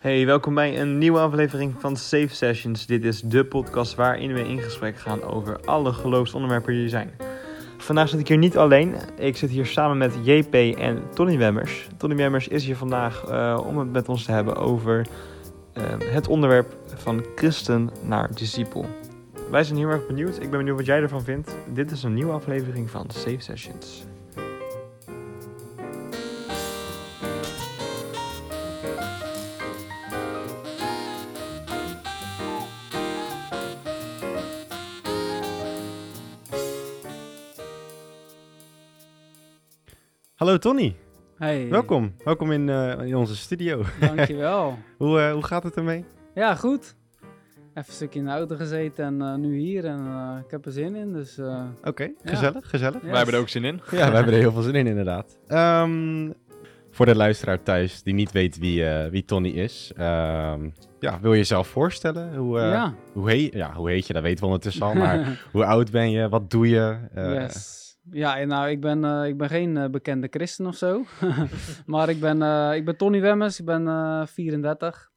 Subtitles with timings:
[0.00, 2.86] Hey, welkom bij een nieuwe aflevering van Safe Sessions.
[2.86, 7.10] Dit is de podcast waarin we in gesprek gaan over alle geloofsonderwerpen die er zijn.
[7.76, 8.94] Vandaag zit ik hier niet alleen.
[9.18, 11.88] Ik zit hier samen met JP en Tony Wemmers.
[11.96, 15.06] Tony Wemmers is hier vandaag uh, om het met ons te hebben over
[15.74, 18.86] uh, het onderwerp van christen naar discipel.
[19.50, 20.36] Wij zijn heel erg benieuwd.
[20.36, 21.56] Ik ben benieuwd wat jij ervan vindt.
[21.72, 24.04] Dit is een nieuwe aflevering van Safe Sessions.
[40.40, 40.96] Hallo Tony.
[41.36, 41.68] Hey.
[41.68, 42.14] Welkom.
[42.24, 43.82] Welkom in, uh, in onze studio.
[44.00, 44.78] Dankjewel.
[44.98, 46.04] hoe, uh, hoe gaat het ermee?
[46.34, 46.96] Ja, goed.
[47.20, 47.28] Even
[47.74, 49.84] een stukje in de auto gezeten en uh, nu hier.
[49.84, 50.06] En
[50.44, 51.38] ik heb er zin in, dus...
[51.38, 52.68] Oké, okay, gezellig, ja.
[52.68, 53.00] gezellig.
[53.00, 53.08] Yes.
[53.08, 53.80] Wij hebben er ook zin in.
[53.90, 55.38] Ja, wij hebben er heel veel zin in, inderdaad.
[55.48, 56.34] Um,
[56.90, 59.92] voor de luisteraar thuis die niet weet wie, wie Tony is...
[59.98, 62.36] Um, ja, wil je jezelf voorstellen?
[62.36, 62.94] Hoe, ja.
[63.12, 64.12] Hoe, heet, ja, hoe heet je?
[64.12, 64.94] Dat weten we ondertussen al.
[64.94, 66.28] Maar hoe oud ben je?
[66.28, 66.96] Wat doe je?
[67.14, 67.89] yes.
[68.12, 71.04] Ja, nou, ik ben, uh, ik ben geen uh, bekende christen of zo.
[71.86, 75.10] maar ik ben, uh, ik ben Tony Wemmers, ik ben 34.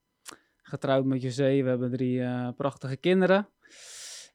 [0.64, 3.48] Getrouwd met José, we hebben drie prachtige kinderen.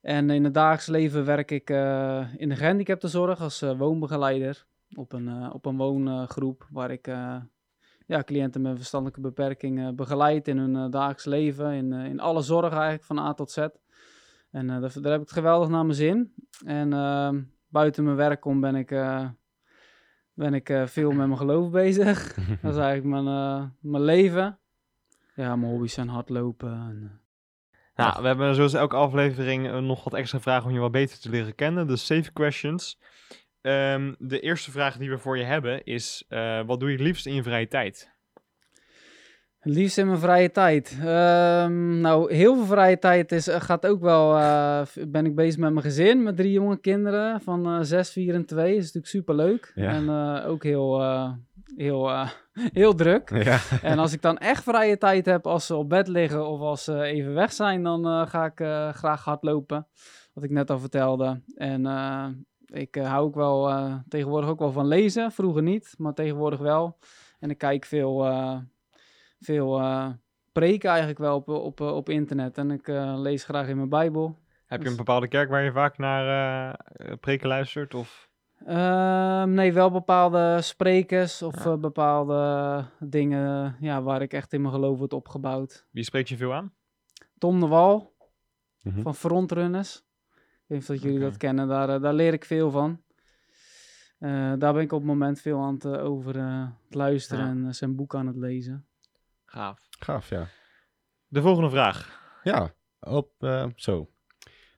[0.00, 1.70] En in het dagelijks leven werk ik
[2.36, 4.66] in de gehandicaptenzorg als woonbegeleider.
[4.94, 7.06] Op een, op een woongroep waar ik
[8.06, 11.72] ja, cliënten met verstandelijke beperkingen begeleid in hun dagelijks leven.
[11.72, 13.56] In, in alle zorg eigenlijk, van A tot Z.
[14.50, 16.34] En daar, daar, heb ik het geweldig naar mijn zin.
[16.64, 19.28] En ehm, buiten mijn werk om ben ik, uh,
[20.32, 22.34] ben ik uh, veel met mijn geloof bezig.
[22.62, 24.58] dat is eigenlijk mijn, uh, mijn leven.
[25.34, 26.72] Ja, mijn hobby's zijn hardlopen.
[26.72, 27.20] En,
[27.94, 31.30] nou, we hebben zoals elke aflevering nog wat extra vragen om je wat beter te
[31.30, 31.86] leren kennen.
[31.86, 33.00] Dus safe questions.
[33.60, 36.24] Um, de eerste vraag die we voor je hebben is:
[36.66, 38.17] wat doe je het liefst in je vrije tijd?
[39.70, 40.98] Liefst in mijn vrije tijd.
[41.00, 44.36] Um, nou, heel veel vrije tijd is, eh, gaat ook wel.
[44.36, 48.34] Uh, ben ik bezig met mijn gezin, met drie jonge kinderen van uh, 6, 4
[48.34, 48.64] en 2.
[48.64, 49.72] Dat is natuurlijk super leuk.
[49.74, 49.90] Ja.
[49.90, 51.02] En uh, ook heel,
[51.76, 52.10] heel,
[52.80, 53.30] heel druk.
[53.44, 53.58] Ja.
[53.82, 56.84] En als ik dan echt vrije tijd heb, als ze op bed liggen of als
[56.84, 58.56] ze even weg zijn, dan ga ik
[58.96, 59.86] graag hardlopen.
[60.32, 61.42] Wat ik net al vertelde.
[61.54, 61.86] En
[62.66, 63.72] ik hou ook wel
[64.08, 65.32] tegenwoordig ook wel van lezen.
[65.32, 66.98] Vroeger niet, maar tegenwoordig wel.
[67.38, 68.26] En ik kijk veel
[69.40, 70.08] veel uh,
[70.52, 72.58] preken eigenlijk wel op, op, op internet.
[72.58, 74.38] En ik uh, lees graag in mijn Bijbel.
[74.66, 77.94] Heb je een dus bepaalde kerk waar je vaak naar uh, preken luistert?
[77.94, 78.28] Of?
[78.66, 81.76] Uh, nee, wel bepaalde sprekers of ja.
[81.76, 85.86] bepaalde dingen ja, waar ik echt in mijn geloof word opgebouwd.
[85.90, 86.72] Wie spreekt je veel aan?
[87.38, 88.14] Tom de Wal
[88.82, 89.02] mm -hmm.
[89.02, 89.96] van Frontrunners.
[89.96, 91.28] Ik weet niet of jullie okay.
[91.28, 93.02] dat kennen, daar, daar leer ik veel van.
[94.58, 96.36] daar ben ik op het moment veel aan het over
[96.84, 97.66] het luisteren ja.
[97.66, 98.86] en zijn boek aan het lezen.
[99.50, 99.78] Gaaf.
[99.98, 100.48] Gaaf, ja.
[101.26, 102.20] De volgende vraag.
[102.42, 104.10] Ja, op uh, zo.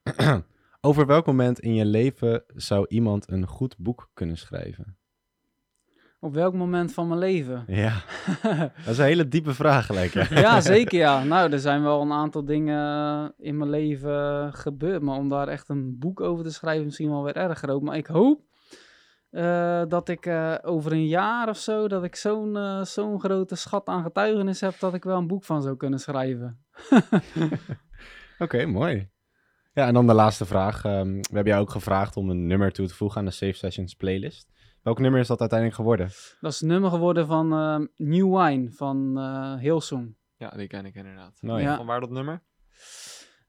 [0.81, 4.97] Over welk moment in je leven zou iemand een goed boek kunnen schrijven?
[6.19, 7.63] Op welk moment van mijn leven?
[7.67, 8.03] Ja,
[8.85, 10.13] dat is een hele diepe vraag gelijk.
[10.13, 10.27] Ja.
[10.29, 11.23] ja, zeker ja.
[11.23, 15.01] Nou, er zijn wel een aantal dingen in mijn leven gebeurd.
[15.01, 17.81] Maar om daar echt een boek over te schrijven, misschien wel weer erg groot.
[17.81, 18.41] Maar ik hoop
[19.31, 23.55] uh, dat ik uh, over een jaar of zo, dat ik zo'n uh, zo'n grote
[23.55, 26.65] schat aan getuigenis heb, dat ik wel een boek van zou kunnen schrijven.
[26.99, 27.59] Oké,
[28.39, 29.09] okay, mooi.
[29.73, 30.83] Ja, en dan de laatste vraag.
[30.83, 33.53] Um, we hebben jou ook gevraagd om een nummer toe te voegen aan de Safe
[33.53, 34.51] Sessions playlist.
[34.81, 36.09] Welk nummer is dat uiteindelijk geworden?
[36.41, 37.49] Dat is een nummer geworden van
[37.95, 39.19] New Wine van
[39.59, 40.15] Hillsong.
[40.37, 41.37] Ja, die ken ik inderdaad.
[41.41, 41.75] Nou, ja.
[41.75, 42.43] Van waar dat nummer?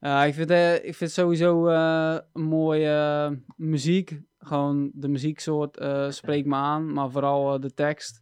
[0.03, 4.21] Uh, ik, vind, uh, ik vind sowieso uh, mooie muziek.
[4.43, 8.21] Gewoon de muzieksoort spreekt me aan, maar vooral de tekst.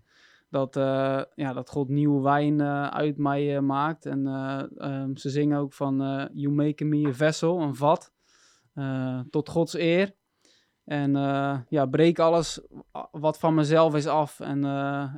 [0.50, 0.76] Dat,
[1.36, 2.62] ja, dat God nieuwe wijn
[2.92, 4.06] uit mij maakt.
[4.06, 4.26] En
[4.78, 5.98] um, ze zingen ook van
[6.34, 8.14] You make me a vessel, een vat,
[9.30, 10.16] tot Gods eer.
[10.84, 11.12] En
[11.70, 12.62] ja, breek alles
[13.12, 14.66] wat van mezelf is af en,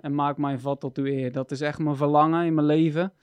[0.01, 1.31] en maak mijn vat tot uw eer.
[1.31, 3.13] Dat is echt mijn verlangen in mijn leven.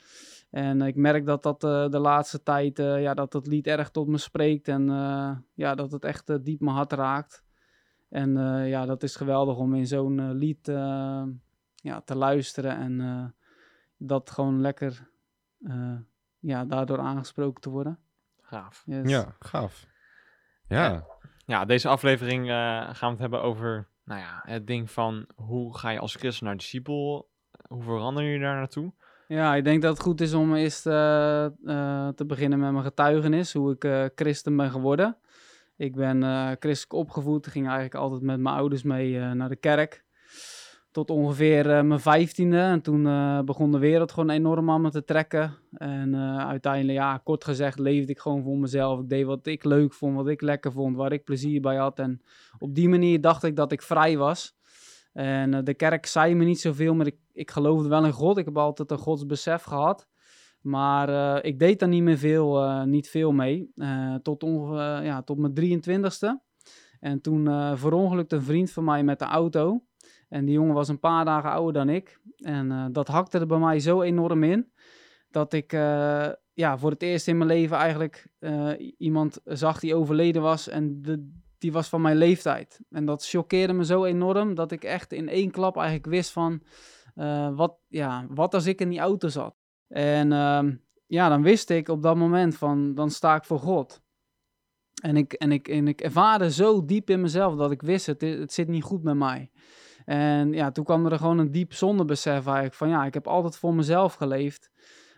[0.50, 3.90] En ik merk dat dat uh, de laatste tijd, uh, ja, dat het lied erg
[3.90, 7.44] tot me spreekt en uh, ja, dat het echt diep mijn hart raakt.
[8.10, 8.34] En
[8.66, 10.66] ja, dat is geweldig om in zo'n lied
[11.74, 13.34] ja, te luisteren en
[13.96, 15.08] dat gewoon lekker,
[16.38, 17.98] ja, daardoor aangesproken te worden.
[18.40, 18.82] Gaaf.
[18.86, 19.10] Yes.
[19.10, 19.86] Ja, gaaf.
[20.68, 21.04] Ja.
[21.44, 25.90] Ja, deze aflevering gaan we het hebben over, nou ja, het ding van hoe ga
[25.90, 27.30] je als christen naar discipel,
[27.68, 28.92] hoe verander je daar naartoe?
[29.28, 30.92] Ja, ik denk dat het goed is om eerst uh,
[31.62, 35.16] uh, te beginnen met mijn getuigenis, hoe ik uh, christen ben geworden.
[35.80, 36.22] Ik ben
[36.58, 40.04] christelijk opgevoed, ging eigenlijk altijd met mijn ouders mee naar de kerk.
[40.90, 42.58] tot ongeveer eh, mijn vijftiende.
[42.58, 45.56] En toen eh, begon de wereld gewoon enorm aan me te trekken.
[45.72, 49.00] En eh, uiteindelijk, ja, kort gezegd, leefde ik gewoon voor mezelf.
[49.00, 51.98] Ik deed wat ik leuk vond, wat ik lekker vond, waar ik plezier bij had.
[51.98, 52.22] En
[52.58, 54.54] op die manier dacht ik dat ik vrij was.
[55.12, 58.38] En eh, de kerk zei me niet zoveel, maar ik, ik geloofde wel in God.
[58.38, 60.08] Ik heb altijd een godsbesef gehad.
[60.60, 63.72] Maar eh, ik deed daar niet meer veel, eh, niet veel mee.
[63.76, 64.42] Eh, tot,
[65.02, 66.40] ja, tot mijn 23ste.
[67.00, 67.44] En toen
[67.78, 69.84] verongelukte een vriend van mij met de auto.
[70.28, 72.20] En die jongen was een paar dagen ouder dan ik.
[72.36, 74.72] En dat hakte er bij mij zo enorm in.
[75.30, 75.72] Dat ik
[76.52, 78.28] ja, voor het eerst in mijn leven eigenlijk
[78.98, 80.68] iemand zag die overleden was.
[80.68, 81.02] En
[81.58, 82.80] die was van mijn leeftijd.
[82.90, 86.62] En dat choqueerde me zo enorm dat ik echt in één klap eigenlijk wist van...
[87.54, 89.59] wat, ja, wat als ik in die auto zat?
[89.90, 90.74] En ehm,
[91.06, 94.02] ja, dan wist ik op dat moment van, dan sta ik voor God.
[95.02, 98.20] En ik, en ik, en ik ervaarde zo diep in mezelf dat ik wist, het,
[98.20, 99.50] het zit niet goed met mij.
[100.04, 103.56] En ja, toen kwam er gewoon een diep zondebesef eigenlijk van, ja, ik heb altijd
[103.56, 104.70] voor mezelf geleefd.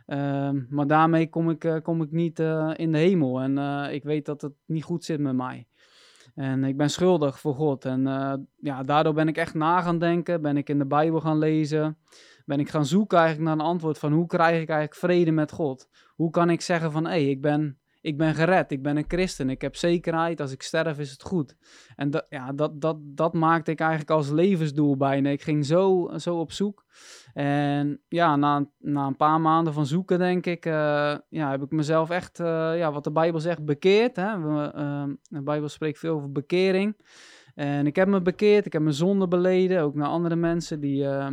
[0.07, 3.41] Ehm, maar daarmee kom ik, eh, kom ik niet eh, in de hemel.
[3.41, 5.67] En eh, ik weet dat het niet goed zit met mij.
[6.35, 7.85] En ik ben schuldig voor God.
[7.85, 10.43] En eh, ja, daardoor ben ik echt na gaan denken.
[10.43, 11.99] Ben ik in de Bijbel gaan lezen.
[12.45, 15.53] Ben ik gaan zoeken eigenlijk naar een antwoord van hoe krijg ik eigenlijk vrede met
[15.53, 15.89] God?
[16.15, 18.71] Hoe kan ik zeggen van hé, ik, ben, ik ben gered.
[18.71, 19.51] Ik ben een christen.
[19.51, 20.41] Ik heb zekerheid.
[20.41, 21.57] Als ik sterf is het goed.
[21.97, 25.31] En dat, ja, dat, dat, dat maakte ik eigenlijk als levensdoel bijna.
[25.31, 26.85] Ik ging zo, zo op zoek.
[27.33, 31.71] En ja, na, na een paar maanden van zoeken, denk ik, eh, ja, heb ik
[31.71, 34.17] mezelf echt, eh, ja, wat de Bijbel zegt, bekeerd.
[34.17, 34.41] Hè?
[34.41, 36.97] We, eh, de Bijbel spreekt veel over bekering.
[37.55, 41.09] En ik heb me bekeerd, ik heb mijn zonde beleden, ook naar andere mensen die,
[41.09, 41.29] eh,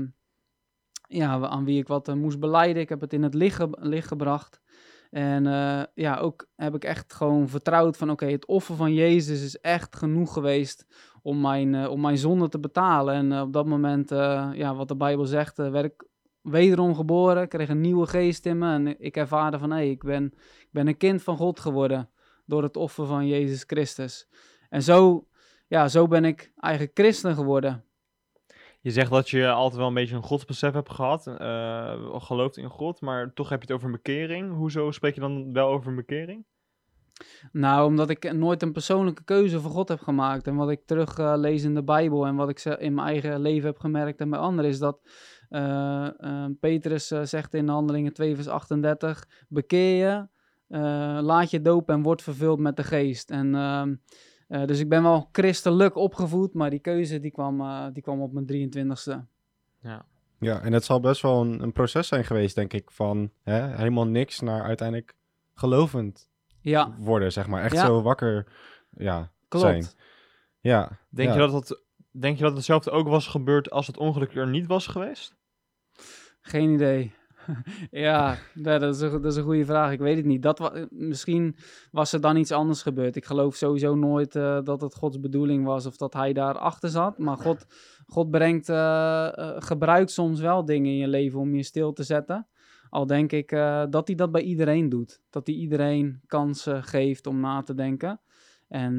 [1.08, 2.82] ja, aan wie ik wat eh, moest beleiden.
[2.82, 4.62] Ik heb het in het licht, licht gebracht.
[5.10, 9.44] En eh, ja, ook heb ik echt gewoon vertrouwd van oké, het offer van Jezus
[9.44, 10.86] is echt genoeg geweest
[11.22, 13.14] om mijn, eh, om mijn zonde te betalen.
[13.14, 14.10] En eh, op dat moment,
[14.54, 16.08] ja, wat de Bijbel zegt, werd ik
[16.42, 18.74] wederom geboren, kreeg een nieuwe geest in me.
[18.74, 20.26] En ik ervaarde van hé, ik, ben,
[20.60, 22.10] ik ben een kind van God geworden
[22.46, 24.28] door het offer van Jezus Christus.
[24.70, 25.28] En zo,
[25.68, 27.84] ja, zo ben ik eigenlijk christen geworden.
[28.82, 32.70] Je zegt dat je altijd wel een beetje een godsbesef hebt gehad, eh gelooft in
[32.70, 34.54] God, maar toch heb je het over bekering.
[34.54, 36.46] Hoezo spreek je dan wel over bekering?
[37.52, 40.48] Nou, omdat ik nooit een persoonlijke keuze voor God heb gemaakt.
[40.48, 43.42] En wat ik terug eh, lees in de Bijbel en wat ik in mijn eigen
[43.42, 45.00] leven heb gemerkt en bij anderen, is dat
[45.50, 46.08] eh,
[46.60, 50.28] Petrus zegt in Handelingen 2, vers 38: Bekeer je,
[51.22, 53.32] laat je dopen en word vervuld met de geest.
[53.32, 53.56] En,
[54.50, 58.22] eh, dus ik ben wel christelijk opgevoed, maar die keuze die kwam, eh, die kwam
[58.22, 59.26] op mijn 23ste.
[59.82, 60.06] Ja.
[60.40, 63.76] Ja, en het zal best wel een, een proces zijn geweest, denk ik, van hè,
[63.78, 65.16] helemaal niks naar uiteindelijk
[65.54, 66.30] gelovend
[66.62, 67.64] Ja, worden, zeg maar.
[67.64, 67.86] Echt Ja.
[67.86, 68.48] zo wakker
[68.98, 69.66] ja, klopt.
[69.66, 69.86] zijn.
[70.60, 71.00] Ja.
[71.10, 71.34] Denk, ja.
[71.36, 71.82] je dat het,
[72.12, 75.36] denk je dat hetzelfde ook was gebeurd als het ongeluk er niet was geweest?
[76.42, 77.14] Geen idee.
[77.92, 79.92] ja, dat, is een, dat is een goede vraag.
[79.92, 80.42] Ik weet het niet.
[80.42, 81.56] Dat misschien
[81.92, 83.16] was er dan iets anders gebeurd.
[83.16, 87.18] Ik geloof sowieso nooit eh, dat het Gods bedoeling was of dat hij daarachter zat.
[87.18, 87.66] Maar God,
[88.08, 92.04] God brengt, eh, eh, gebruikt soms wel dingen in je leven om je stil te
[92.04, 92.48] zetten.
[92.90, 93.50] Al denk ik
[93.90, 95.22] dat hij dat bij iedereen doet.
[95.30, 98.22] Dat hij iedereen kansen geeft om na te denken.
[98.68, 98.96] En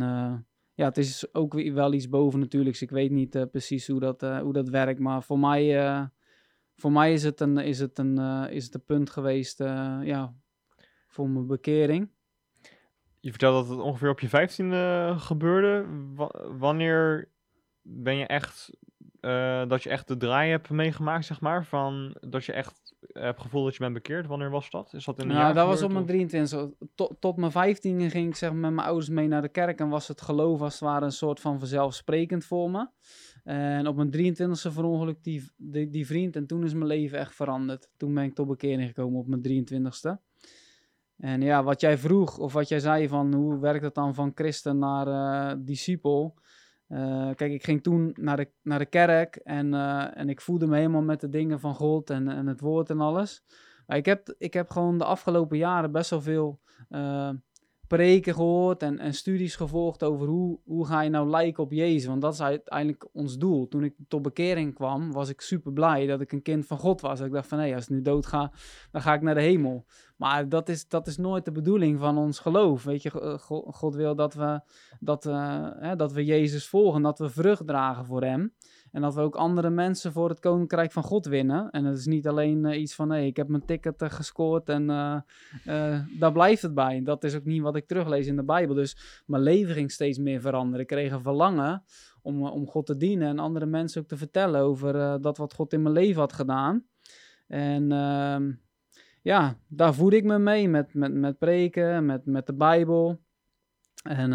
[0.75, 2.73] ja, het is ook wel iets boven natuurlijk.
[2.73, 5.01] Dus ik weet niet precies hoe dat, hoe dat werkt.
[5.01, 5.65] Maar voor mij,
[6.81, 9.99] voor mij is het een, is het een, eh, is het een punt geweest eh,
[10.03, 10.35] ja,
[11.09, 12.11] voor mijn bekering.
[13.21, 15.87] Je vertelde dat het ongeveer op je vijftiende gebeurde.
[16.15, 17.29] Wa- wanneer
[17.83, 18.71] ben je echt,
[19.21, 21.65] eh, dat je echt de draai hebt meegemaakt, zeg maar?
[21.65, 24.27] Van dat je echt hebt gevoeld dat je bent bekeerd.
[24.27, 24.93] Wanneer was dat?
[24.95, 26.69] Is dat in een Nou, jaar dat was op mijn of- 23.
[26.95, 29.81] Tot, tot mijn 15 ging ik zeg, met mijn ouders mee naar de kerk.
[29.81, 32.89] En was het geloof als het ware een soort van vanzelfsprekend voor me.
[33.45, 35.51] En op mijn 23e verongeluk die,
[35.91, 36.37] die, vriend.
[36.37, 37.91] En toen is mijn leven echt veranderd.
[37.97, 40.29] Toen ben ik tot bekering gekomen op mijn 23e.
[41.17, 44.33] En ja, wat jij vroeg, of wat jij zei van hoe werkt het dan van
[44.35, 46.35] christen naar eh discipel.
[46.87, 50.67] Eh, kijk, ik ging toen naar de, naar de kerk en, eh, en ik voelde
[50.67, 53.45] me helemaal met de dingen van God en, en het woord en alles.
[53.87, 56.61] Maar ik heb, ik heb gewoon de afgelopen jaren best wel veel
[57.97, 62.07] preken gehoord en, en studies gevolgd over hoe, hoe ga je nou lijken op Jezus.
[62.07, 63.69] Want dat is uiteindelijk ons doel.
[63.69, 67.01] Toen ik tot bekering kwam, was ik super blij dat ik een kind van God
[67.01, 67.19] was.
[67.19, 68.53] Dat ik dacht van, hé, als ik nu dood ga,
[68.91, 69.85] dan ga ik naar de hemel.
[70.17, 72.85] Maar dat is, dat is nooit de bedoeling van ons geloof.
[72.85, 74.61] Weet je, Go- Go- God wil dat we,
[75.01, 78.53] dat, eh, hè, dat we Jezus volgen, dat we vrucht dragen voor Hem.
[78.93, 81.71] En dat we ook andere mensen voor het koninkrijk van God winnen.
[81.71, 84.69] En het is niet alleen eh, iets van, nee, ik heb mijn ticket eh, gescoord
[84.69, 87.03] en eh, daar blijft het bij.
[87.03, 88.75] Dat is ook niet wat ik teruglees in de Bijbel.
[88.75, 90.81] Dus mijn leven ging steeds meer veranderen.
[90.81, 91.83] Ik kreeg een verlangen
[92.23, 95.73] om, om God te dienen en andere mensen ook te vertellen over dat wat God
[95.73, 96.85] in mijn leven had gedaan.
[97.47, 98.53] En ehm,
[99.23, 103.21] ja, daar voed ik me mee met, met, met preken, met, met de Bijbel.
[104.03, 104.33] En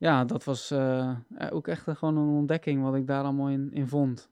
[0.00, 1.14] ja, dat was eh,
[1.50, 4.28] ook echt een- gewoon een ontdekking wat ik daar allemaal in, in vond.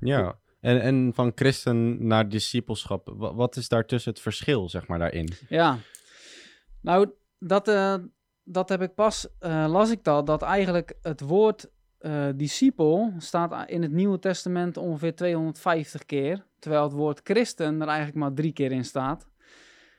[0.00, 0.38] Ja.
[0.60, 5.28] En, en van christen naar discipelschap, wa- wat is daartussen het verschil, zeg maar, daarin?
[5.48, 5.78] Ja,
[6.80, 7.94] nou, dat, eh,
[8.44, 13.70] dat heb ik pas, eh, las ik dat, dat eigenlijk het woord eh discipel staat
[13.70, 18.52] in het Nieuwe Testament ongeveer 250 keer, terwijl het woord christen er eigenlijk maar drie
[18.52, 19.28] keer in staat.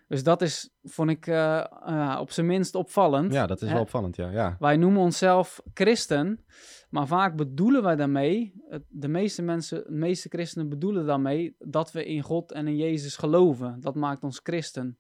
[0.08, 3.34] Dus dat is, vond ik eh, eh, op zijn minst opvallend.
[3.34, 3.74] Ja, dat is Hè?
[3.74, 4.30] wel opvallend, ja.
[4.30, 4.56] ja.
[4.60, 6.46] Wij noemen onszelf christen,
[6.90, 8.54] maar vaak bedoelen wij daarmee,
[8.90, 13.18] de meeste mensen, de meeste christenen bedoelen daarmee dat we in God en in Jezus
[13.18, 13.78] geloven.
[13.80, 14.98] Dat maakt ons christen.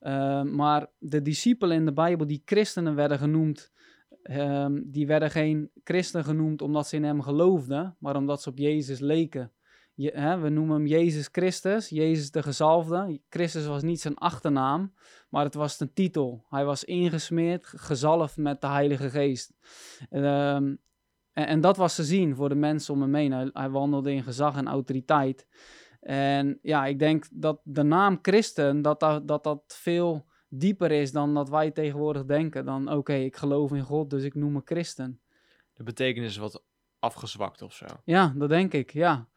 [0.00, 3.72] Uh, maar de discipelen in de Bijbel die christenen werden genoemd,
[4.22, 8.58] ehm, die werden geen christen genoemd omdat ze in hem geloofden, maar omdat ze op
[8.58, 9.52] Jezus leken.
[10.00, 13.20] Je, hè, we noemen hem Jezus Christus, Jezus de gezalfde.
[13.28, 14.94] Christus was niet zijn achternaam,
[15.28, 16.44] maar het was een titel.
[16.48, 19.52] Hij was ingesmeerd, ge- gezalfd met de Heilige Geest.
[20.10, 20.74] Ehm,
[21.32, 23.32] en, en dat was te zien voor de mensen om hem heen.
[23.32, 25.46] Hij, hij wandelde in gezag en autoriteit.
[26.00, 31.12] En ja, ik denk dat de naam christen, dat dat, dat, dat veel dieper is
[31.12, 32.64] dan dat wij tegenwoordig denken.
[32.64, 35.20] Dan, oké, ik geloof in God, dus ik noem me christen.
[35.74, 36.64] De betekenis is wat
[36.98, 37.86] afgezwakt of zo.
[38.04, 39.28] Ja, dat denk ik, ja.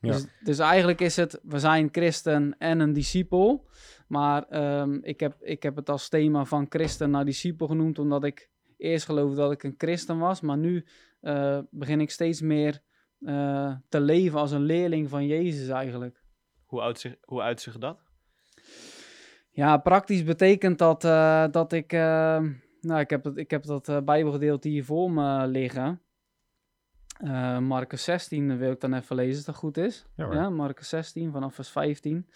[0.00, 0.12] Ja.
[0.12, 3.68] Dus, dus eigenlijk is het, we zijn christen en een discipel.
[4.08, 8.24] Maar ehm, ik, heb, ik heb het als thema van christen naar discipel genoemd, omdat
[8.24, 10.40] ik eerst geloofde dat ik een christen was.
[10.40, 10.86] Maar nu
[11.20, 12.82] eh, begin ik steeds meer
[13.20, 16.22] eh, te leven als een leerling van Jezus eigenlijk.
[16.66, 17.98] Hoe, uitzicht, hoe uitzicht dat?
[19.50, 21.92] Ja, praktisch betekent dat eh, dat ik.
[21.92, 22.42] eh,
[22.80, 26.00] nou, ik heb, het, ik heb dat Bijbelgedeelte hier voor me liggen.
[27.20, 30.06] Eh Marcus 16 wil ik dan even lezen, als dat goed is.
[30.16, 32.26] Ja, Marcus 16 vanaf vers 15.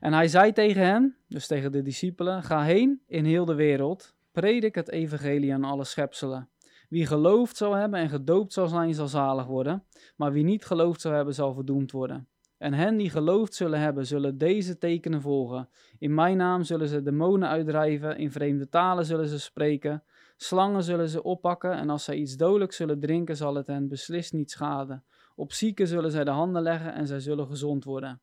[0.00, 4.14] En hij zei tegen hen, dus tegen de discipelen: Ga heen in heel de wereld,
[4.32, 6.48] predik het evangelie aan alle schepselen.
[6.88, 9.84] Wie geloofd zal hebben en gedoopt zal zijn, zal zalig worden.
[10.16, 12.28] Maar wie niet geloofd zal hebben, zal verdoemd worden.
[12.58, 15.68] En hen die geloofd zullen hebben, zullen deze tekenen volgen.
[15.98, 20.02] In mijn naam zullen ze demonen uitdrijven, in vreemde talen zullen ze spreken,
[20.36, 24.32] slangen zullen ze oppakken en als zij iets dodelijks zullen drinken, zal het hen beslist
[24.32, 25.04] niet schaden.
[25.34, 28.20] Op zieken zullen zij de handen leggen en zij zullen gezond worden.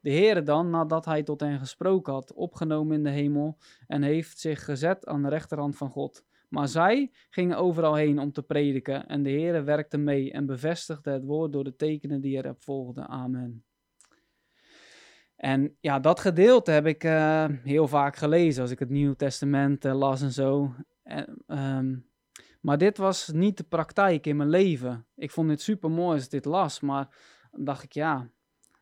[0.00, 3.56] De Heere dan, nadat hij tot hen gesproken had, opgenomen in de hemel
[3.86, 6.24] en heeft zich gezet aan de rechterhand van God.
[6.48, 11.10] Maar zij gingen overal heen om te prediken en de Heere werkte mee en bevestigde
[11.10, 13.08] het woord door de tekenen die erop volgden.
[13.08, 13.64] Amen.
[15.36, 19.84] En ja, dat gedeelte heb ik eh, heel vaak gelezen als ik het Nieuwe Testament
[19.84, 20.74] eh, las en zo.
[21.46, 21.96] Ehm,
[22.60, 25.06] maar dit was niet de praktijk in mijn leven.
[25.16, 27.16] Ik vond het super mooi als dit las, maar
[27.50, 28.30] dan dacht ik ja,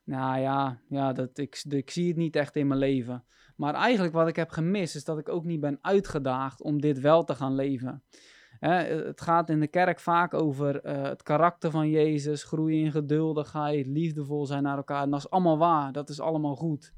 [0.05, 3.25] nou ja, ja dat, ik, ik zie het niet echt in mijn leven.
[3.57, 7.01] Maar eigenlijk wat ik heb gemist is dat ik ook niet ben uitgedaagd om dit
[7.01, 8.03] wel te gaan leven.
[8.59, 13.87] Het gaat in de kerk vaak over eh, het karakter van Jezus, groeien in geduldigheid,
[13.87, 15.03] liefdevol zijn naar elkaar.
[15.03, 16.93] En dat is allemaal waar, dat is allemaal goed.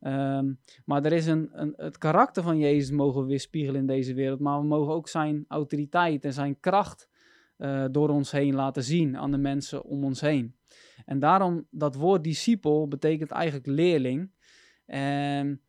[0.00, 0.52] Ehm,
[0.84, 4.40] maar er is een, een, het karakter van Jezus mogen we weerspiegelen in deze wereld.
[4.40, 7.08] Maar we mogen ook zijn autoriteit en zijn kracht
[7.56, 10.56] eh, door ons heen laten zien aan de mensen om ons heen.
[11.04, 14.30] En daarom, dat woord discipel betekent eigenlijk leerling.
[14.86, 15.62] En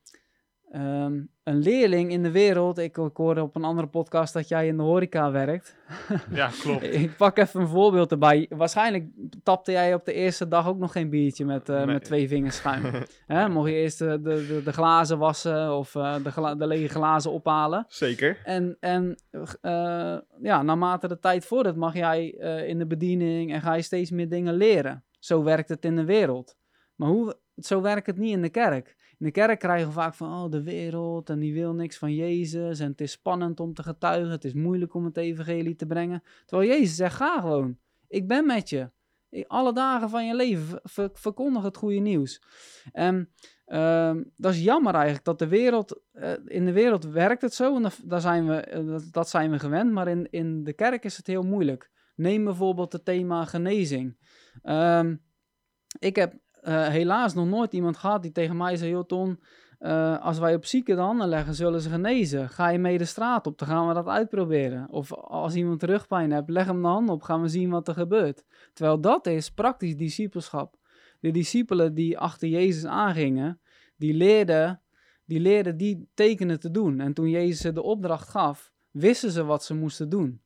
[0.71, 4.67] ehm, een leerling in de wereld, ik, ik hoorde op een andere podcast dat jij
[4.67, 5.75] in de horeca werkt.
[6.31, 6.83] Ja, klopt.
[6.83, 8.45] Ik pak even een voorbeeld erbij.
[8.49, 9.05] Waarschijnlijk
[9.43, 11.85] tapte jij op de eerste dag ook nog geen biertje met, eh, Nee.
[11.85, 12.83] met twee vingers schuim.
[13.27, 13.49] Hè?
[13.49, 16.87] Mocht je eerst eh, de, de, de glazen wassen of eh, de, gla- de lege
[16.87, 17.85] glazen ophalen.
[17.87, 18.37] Zeker.
[18.43, 19.15] En, en
[19.61, 22.27] eh, ja, naarmate de tijd vordert mag jij
[22.67, 25.03] in de bediening en ga je steeds meer dingen leren.
[25.19, 26.57] Zo werkt het in de wereld.
[26.95, 28.95] Maar hoe, zo werkt het niet in de kerk.
[29.19, 32.13] In de kerk krijgen we vaak van, oh, de wereld en die wil niks van
[32.15, 32.79] Jezus.
[32.79, 34.31] En het is spannend om te getuigen.
[34.31, 36.23] Het is moeilijk om het evangelie te brengen.
[36.45, 37.77] Terwijl Jezus zegt, ga gewoon.
[38.07, 38.91] Ik ben met je.
[39.47, 42.41] Alle dagen van je leven ver- ver- verkondig het goede nieuws.
[42.91, 43.29] En
[43.65, 47.75] ehm, dat is jammer eigenlijk, dat de wereld, eh, in de wereld werkt het zo.
[47.75, 49.91] En da- daar zijn we, eh, dat, dat zijn we gewend.
[49.91, 51.91] Maar in, in de kerk is het heel moeilijk.
[52.15, 54.17] Neem bijvoorbeeld het thema genezing.
[54.61, 55.15] Ehm,
[55.99, 59.39] ik heb eh, helaas nog nooit iemand gehad die tegen mij zei: Joh, Ton,
[59.79, 62.49] eh, als wij op zieken de handen leggen, zullen ze genezen.
[62.49, 64.87] Ga je mee de straat op, dan gaan we dat uitproberen.
[64.89, 67.93] Of als iemand rugpijn hebt, leg hem de hand op, gaan we zien wat er
[67.93, 68.45] gebeurt.
[68.73, 70.77] Terwijl dat is praktisch discipelschap.
[71.19, 73.59] De discipelen die achter Jezus aangingen,
[73.97, 74.81] die leerden
[75.29, 76.99] die leerden die tekenen te doen.
[76.99, 80.41] En toen Jezus de opdracht gaf, wisten ze wat ze moesten doen.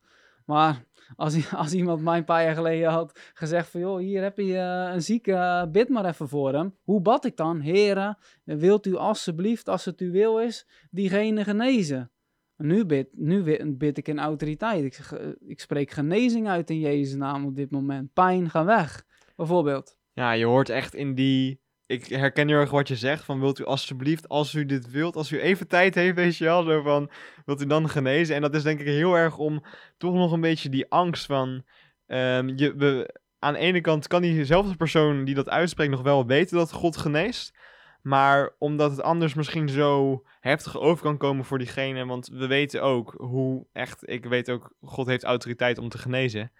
[0.45, 3.79] Maar als, als iemand mij een paar jaar geleden had gezegd van...
[3.79, 6.75] joh, hier heb je eh, een zieke, bid maar even voor hem.
[6.83, 7.59] Hoe bad ik dan?
[7.59, 12.11] Heren, wilt u alsjeblieft, als het uw wil is, diegene genezen?
[12.57, 14.83] Nu bid, nu bid ik in autoriteit.
[14.83, 18.13] Ik, eh, ik spreek genezing uit in Jezus' naam op dit moment.
[18.13, 19.05] Pijn, ga weg,
[19.35, 19.97] bijvoorbeeld.
[20.13, 21.62] Ja, je hoort echt in die
[21.93, 23.23] ik herken heel erg wat je zegt.
[23.23, 26.43] Van wilt u alsjeblieft, als u dit wilt, als u even tijd heeft, weet je
[26.43, 27.11] wel, zo van
[27.45, 28.35] wilt u dan genezen?
[28.35, 29.63] En dat is denk ik heel erg om
[29.97, 31.63] toch nog een beetje die angst van.
[32.07, 36.25] Um, je, we, aan de ene kant kan diezelfde persoon die dat uitspreekt nog wel
[36.25, 37.53] weten dat God geneest.
[38.01, 42.05] Maar omdat het anders misschien zo heftig over kan komen voor diegene.
[42.05, 44.09] Want we weten ook hoe echt.
[44.09, 46.51] Ik weet ook, God heeft autoriteit om te genezen.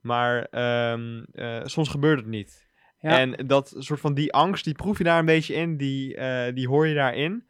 [0.00, 0.48] Maar
[0.92, 2.67] um, uh, soms gebeurt het niet.
[3.00, 6.54] En dat soort van die angst, die proef je daar een beetje in, die, uh,
[6.54, 7.46] die hoor je daarin.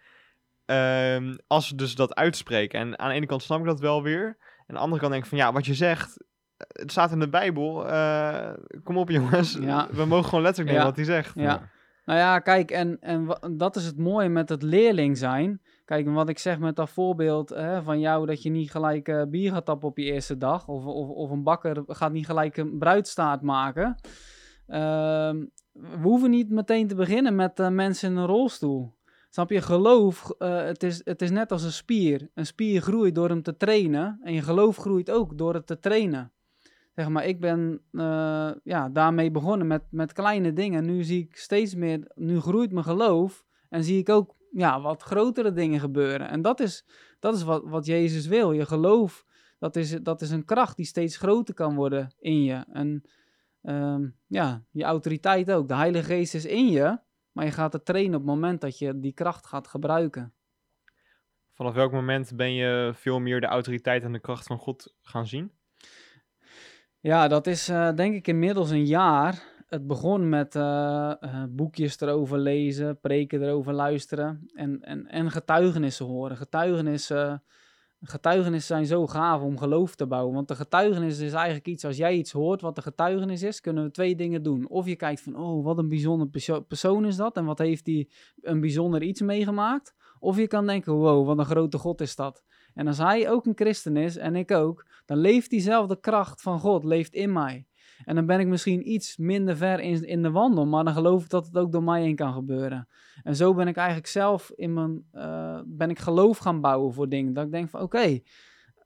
[0.71, 2.81] Um, als ze dus dat uitspreken.
[2.81, 4.26] En aan de ene kant snap ik dat wel weer.
[4.26, 6.25] En aan de andere kant denk ik van ja, wat je zegt,
[6.57, 7.87] het staat in de Bijbel.
[7.87, 8.50] Uh,
[8.83, 9.88] kom op jongens, ja.
[9.90, 11.35] we mogen gewoon letterlijk nemen wat hij zegt.
[11.35, 11.71] Ja.
[12.05, 15.61] Nou ja, kijk, en, en dat is het mooie met het leerling zijn.
[15.85, 19.23] Kijk, wat ik zeg met dat voorbeeld hè, van jou, dat je niet gelijk uh,
[19.28, 20.69] bier gaat tappen op je eerste dag.
[20.69, 23.97] Of, of, of een bakker gaat niet gelijk een bruidstaart maken.
[24.68, 28.96] Ehm, we hoeven niet meteen te beginnen met uh, mensen in een rolstoel.
[29.30, 29.60] Snap je?
[29.60, 32.30] Geloof, uh, het, is, het is net als een spier.
[32.34, 34.20] Een spier groeit door hem te trainen.
[34.22, 36.32] En je geloof groeit ook door het te trainen.
[36.94, 40.84] Zeg maar, ik ben uh, ja, daarmee begonnen met, met kleine dingen.
[40.84, 43.44] Nu zie ik steeds meer, nu groeit mijn geloof.
[43.68, 46.28] En zie ik ook ja, wat grotere dingen gebeuren.
[46.28, 46.84] En dat is,
[47.18, 48.52] dat is wat, wat Jezus wil.
[48.52, 49.25] Je geloof,
[49.58, 52.64] dat is, dat is een kracht die steeds groter kan worden in je.
[52.72, 53.02] En
[53.62, 55.69] um, ja, je autoriteit ook.
[55.69, 56.99] De Heilige Geest is in je,
[57.33, 60.33] maar je gaat het trainen op het moment dat je die kracht gaat gebruiken.
[61.55, 65.27] Vanaf welk moment ben je veel meer de autoriteit en de kracht van God gaan
[65.27, 65.53] zien?
[67.00, 69.43] Ja, dat is uh, denk ik inmiddels een jaar.
[69.67, 70.62] Het begon met uh,
[71.21, 76.37] uh, boekjes erover lezen, preken erover luisteren en, en, en getuigenissen horen.
[76.37, 77.43] Getuigenissen
[78.02, 80.35] Getuigenissen zijn zo gaaf om geloof te bouwen.
[80.35, 83.85] Want de getuigenis is eigenlijk iets, als jij iets hoort wat de getuigenis is, kunnen
[83.85, 84.68] we twee dingen doen.
[84.68, 86.29] Of je kijkt van, oh, wat een bijzonder
[86.68, 88.09] persoon is dat en wat heeft hij
[88.40, 89.94] een bijzonder iets meegemaakt.
[90.18, 92.44] Of je kan denken, wow, wat een grote God is dat.
[92.75, 96.61] En als hij ook een christen is en ik ook, dan leeft diezelfde kracht van
[96.61, 97.66] God, leeft in mij.
[98.04, 101.24] En dan ben ik misschien iets minder ver in, in de wandel, maar dan geloof
[101.24, 102.88] ik dat het ook door mij heen kan gebeuren.
[103.22, 107.08] En zo ben ik eigenlijk zelf in mijn, uh, ben ik geloof gaan bouwen voor
[107.08, 107.32] dingen.
[107.32, 108.20] Dat ik denk van oké,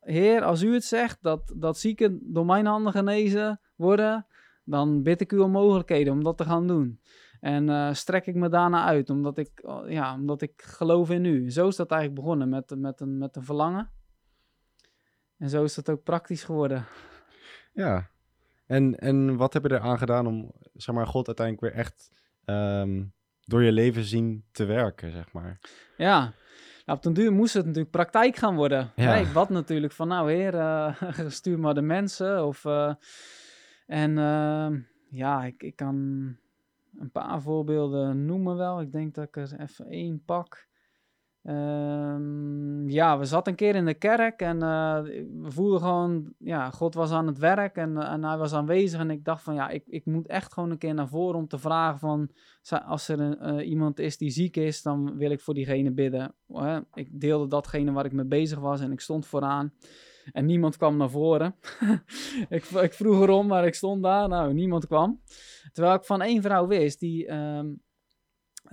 [0.00, 4.26] Heer, als u het zegt dat, dat zieken door mijn handen genezen worden,
[4.64, 7.00] dan bid ik u om mogelijkheden om dat te gaan doen.
[7.40, 11.24] En uh, strek ik me daarna uit, omdat ik, oh, ja, omdat ik geloof in
[11.24, 11.50] u.
[11.50, 13.90] Zo is dat eigenlijk begonnen met, met, een, met een verlangen.
[15.38, 16.84] En zo is dat ook praktisch geworden.
[17.72, 18.10] Ja,
[18.72, 22.10] en, en wat heb je eraan gedaan om, zeg maar, God uiteindelijk weer echt
[22.44, 23.12] um,
[23.44, 25.60] door je leven zien te werken, zeg maar?
[25.96, 26.20] Ja,
[26.84, 28.90] nou, op den duur moest het natuurlijk praktijk gaan worden.
[28.96, 29.32] Ja.
[29.32, 32.46] bad natuurlijk van, nou heer, uh, stuur maar de mensen.
[32.46, 32.94] Of, uh,
[33.86, 34.68] en uh,
[35.10, 35.96] ja, ik, ik kan
[36.98, 38.80] een paar voorbeelden noemen wel.
[38.80, 40.68] Ik denk dat ik er even één pak.
[41.44, 45.00] Um, ja, we zaten een keer in de kerk en uh,
[45.42, 49.00] we voelden gewoon, ja, God was aan het werk en, uh, en hij was aanwezig.
[49.00, 51.48] En ik dacht van, ja, ik, ik moet echt gewoon een keer naar voren om
[51.48, 52.30] te vragen van,
[52.86, 56.34] als er een, uh, iemand is die ziek is, dan wil ik voor diegene bidden.
[56.94, 59.72] ik deelde datgene waar ik mee bezig was en ik stond vooraan.
[60.32, 61.54] En niemand kwam naar voren.
[62.48, 64.28] ik, ik vroeg erom, maar ik stond daar.
[64.28, 65.20] Nou, niemand kwam.
[65.72, 67.32] Terwijl ik van één vrouw wist, die...
[67.32, 67.82] Um,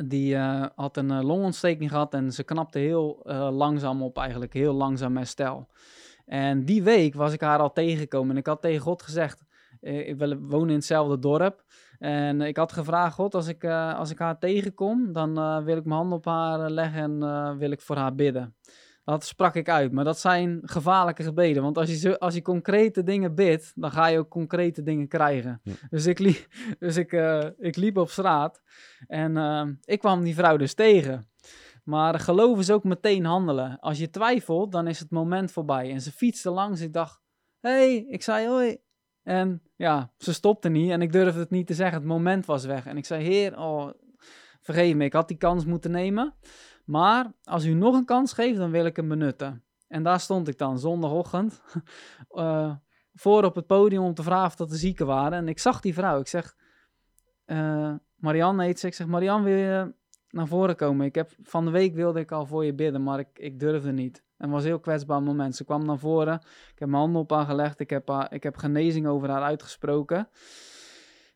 [0.05, 4.53] die uh, had een uh, longontsteking gehad en ze knapte heel uh, langzaam op, eigenlijk
[4.53, 5.67] heel langzaam herstel.
[6.25, 9.43] En die week was ik haar al tegengekomen en ik had tegen God gezegd,
[9.79, 11.63] we wonen in hetzelfde dorp.
[11.99, 15.99] En ik had gevraagd, God, als ik, als ik haar tegenkom, dan wil ik mijn
[15.99, 18.55] hand op haar leggen en wil ik voor haar bidden.
[19.09, 19.91] Dat sprak ik uit.
[19.91, 21.63] Maar dat zijn gevaarlijke gebeden.
[21.63, 25.61] Want als je, als je concrete dingen bidt, dan ga je ook concrete dingen krijgen.
[25.89, 26.47] Dus, ik, liep,
[26.79, 28.61] dus ik, uh, ik liep op straat
[29.07, 31.27] en uh, ik kwam die vrouw dus tegen.
[31.83, 33.79] Maar geloof is ook meteen handelen.
[33.79, 35.91] Als je twijfelt, dan is het moment voorbij.
[35.91, 36.81] En ze fietste langs.
[36.81, 37.21] Ik dacht,
[37.59, 38.77] hé, hey, ik zei hoi.
[39.23, 41.97] En ja, ze stopte niet en ik durfde het niet te zeggen.
[41.97, 42.85] Het moment was weg.
[42.85, 43.89] En ik zei, heer, oh,
[44.61, 46.33] vergeef me, ik had die kans moeten nemen.
[46.89, 49.63] Maar als u nog een kans geeft, dan wil ik hem benutten.
[49.87, 51.61] En daar stond ik dan zondagochtend
[52.31, 52.75] uh,
[53.23, 55.37] voor op het podium om te vragen of dat de zieken waren.
[55.37, 56.19] En ik zag die vrouw.
[56.19, 56.55] Ik zeg,
[57.45, 58.87] uh, Marianne heet ze.
[58.87, 59.93] Ik zeg, Marianne, wil je
[60.29, 61.05] naar voren komen?
[61.05, 63.91] Ik heb, van de week wilde ik al voor je bidden, maar ik, ik durfde
[63.91, 64.23] niet.
[64.37, 65.55] En was een heel kwetsbaar moment.
[65.55, 66.33] Ze kwam naar voren.
[66.73, 67.79] Ik heb mijn handen op haar gelegd.
[67.79, 70.29] Ik heb, haar, ik heb genezing over haar uitgesproken.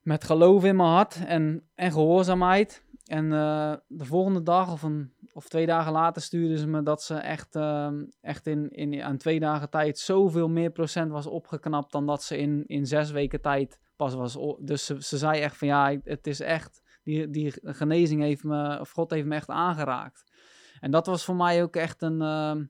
[0.02, 2.84] Met geloof in mijn hart en, en gehoorzaamheid.
[3.06, 7.04] En uh, de volgende dag of, een, of twee dagen later stuurden ze me dat
[7.04, 7.90] ze echt, uh,
[8.22, 12.38] echt in, in, aan twee dagen tijd zoveel meer procent was opgeknapt dan dat ze
[12.38, 14.38] in, in zes weken tijd pas was.
[14.60, 18.80] Dus ze, ze zei echt van ja, het is echt, die, die genezing heeft me,
[18.80, 20.24] of God heeft me echt aangeraakt.
[20.80, 22.66] En dat was voor mij ook echt een, uh,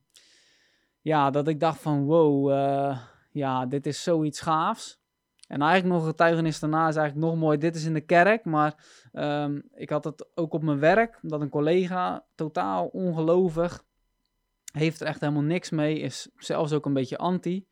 [1.02, 2.99] ja, dat ik dacht van wow, uh,
[3.32, 5.02] ja, dit is zoiets gaafs.
[5.53, 7.57] En eigenlijk nog een getuigenis daarna is eigenlijk nog mooi.
[7.57, 11.19] Dit is in de kerk, maar um, ik had het ook op mijn werk.
[11.21, 13.83] Dat een collega, totaal ongelovig,
[14.71, 15.99] heeft er echt helemaal niks mee.
[15.99, 17.67] Is zelfs ook een beetje anti.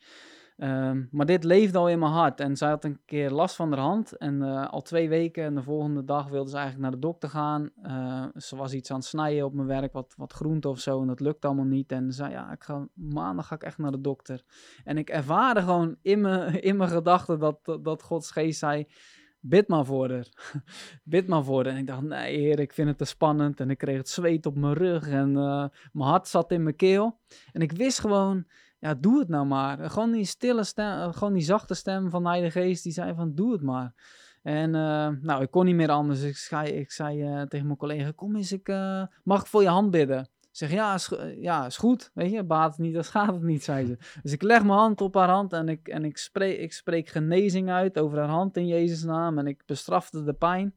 [0.63, 2.39] Um, maar dit leefde al in mijn hart.
[2.39, 4.17] En zij had een keer last van haar hand.
[4.17, 7.29] En uh, al twee weken en de volgende dag wilde ze eigenlijk naar de dokter
[7.29, 7.69] gaan.
[7.83, 11.01] Uh, ze was iets aan het snijden op mijn werk, wat, wat groente of zo.
[11.01, 11.91] En dat lukt allemaal niet.
[11.91, 14.43] En ze zei, ja, ik ga, maandag ga ik echt naar de dokter.
[14.83, 18.87] En ik ervaarde gewoon in mijn, in mijn gedachten dat, dat Gods geest zei...
[19.43, 20.27] Bid maar voor haar.
[21.03, 21.73] Bid maar voor haar.
[21.73, 23.59] En ik dacht, nee heer, ik vind het te spannend.
[23.59, 25.07] En ik kreeg het zweet op mijn rug.
[25.07, 27.19] En uh, mijn hart zat in mijn keel.
[27.51, 28.45] En ik wist gewoon
[28.81, 29.89] ja, doe het nou maar.
[29.89, 33.13] Gewoon die stille stem, eh, gewoon die zachte stem van de Heilige Geest, die zei
[33.13, 33.93] van, doe het maar.
[34.41, 36.21] En uh, nou, ik kon niet meer anders.
[36.21, 38.67] Ik zei, ik zei uh, tegen mijn collega, kom eens, ik,
[39.23, 40.19] mag ik voor je hand bidden?
[40.21, 42.11] Ik zeg, ja is, ja, is goed.
[42.13, 43.97] Weet je, baat het niet, dan gaat het niet, zei ze.
[44.21, 47.09] Dus ik leg mijn hand op haar hand en ik, en ik, spreek, ik spreek
[47.09, 49.37] genezing uit over haar hand in Jezus' naam.
[49.37, 50.75] En ik bestrafte de pijn.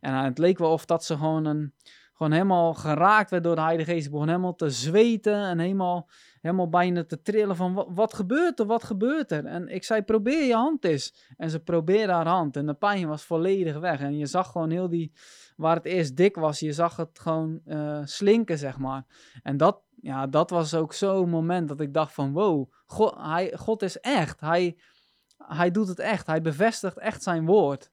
[0.00, 1.72] En het leek wel of dat ze gewoon een
[2.16, 4.06] gewoon helemaal geraakt werd door de Heilige Geest.
[4.06, 6.08] Ik begon helemaal te zweten en helemaal,
[6.46, 9.44] helemaal bijna te trillen van wat, gebeurt er, wat gebeurt er?
[9.44, 11.32] En ik zei, probeer je hand eens.
[11.36, 14.00] En ze probeerde haar hand en de pijn was volledig weg.
[14.00, 15.12] En je zag gewoon heel die,
[15.56, 19.04] waar het eerst dik was, je zag het gewoon uh, slinken, zeg maar.
[19.42, 23.52] En dat, ja, dat was ook zo'n moment dat ik dacht van, wow, God, hij,
[23.56, 24.40] God is echt.
[24.40, 24.78] Hij,
[25.36, 26.26] hij doet het echt.
[26.26, 27.90] Hij bevestigt echt zijn woord.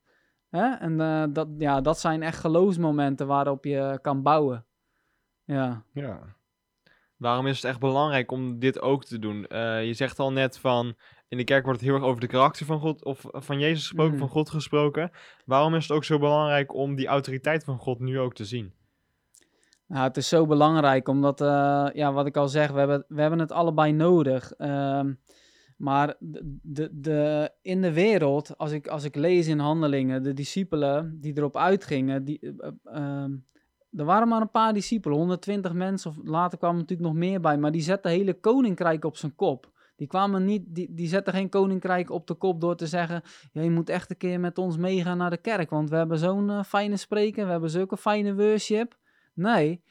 [0.49, 0.73] Hè?
[0.73, 4.65] En uh, dat, ja, dat zijn echt geloofsmomenten waarop je kan bouwen.
[5.43, 5.83] Ja.
[5.93, 6.35] ja.
[7.23, 9.45] Waarom is het echt belangrijk om dit ook te doen?
[9.49, 10.95] Uh, je zegt al net van,
[11.27, 13.87] in de kerk wordt het heel erg over de karakter van God, of van Jezus
[13.87, 14.19] gesproken, mm.
[14.19, 15.11] van God gesproken.
[15.45, 18.73] Waarom is het ook zo belangrijk om die autoriteit van God nu ook te zien?
[19.87, 23.21] Nou, het is zo belangrijk, omdat, uh, ja, wat ik al zeg, we hebben, we
[23.21, 24.53] hebben het allebei nodig.
[24.57, 25.01] Uh,
[25.77, 30.33] maar de, de, de, in de wereld, als ik, als ik lees in handelingen, de
[30.33, 33.25] discipelen die erop uitgingen, die, uh, uh,
[33.97, 37.57] er waren maar een paar discipelen, 120 mensen, of later kwamen natuurlijk nog meer bij,
[37.57, 39.71] maar die zetten hele koninkrijk op zijn kop.
[39.95, 43.61] Die kwamen niet, die, die zetten geen koninkrijk op de kop door te zeggen: ja,
[43.61, 46.49] je moet echt een keer met ons meegaan naar de kerk, want we hebben zo'n
[46.49, 48.97] uh, fijne spreken, we hebben zulke fijne worship.
[49.33, 49.83] Nee,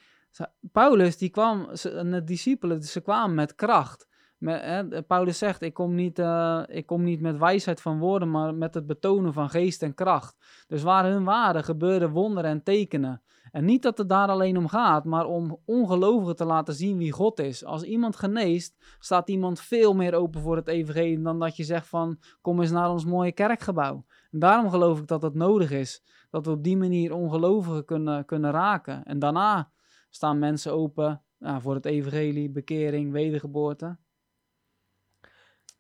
[0.73, 4.09] Paulus, die kwam, de discipelen, ze kwamen met kracht.
[4.43, 8.55] Met, Paulus zegt, ik kom, niet, uh, ik kom niet met wijsheid van woorden, maar
[8.55, 10.65] met het betonen van geest en kracht.
[10.69, 13.23] Dus waar hun waren, gebeurden wonderen en tekenen.
[13.51, 17.13] En niet dat het daar alleen om gaat, maar om ongelovigen te laten zien wie
[17.13, 17.65] God is.
[17.65, 21.89] Als iemand geneest, staat iemand veel meer open voor het evangelie dan dat je zegt
[21.89, 24.05] van, kom eens naar ons mooie kerkgebouw.
[24.31, 28.25] En daarom geloof ik dat het nodig is, dat we op die manier ongelovigen kunnen,
[28.25, 29.05] kunnen raken.
[29.05, 29.71] En daarna
[30.11, 31.23] staan mensen open
[31.59, 33.97] voor het evangelie, bekering, wedergeboorte.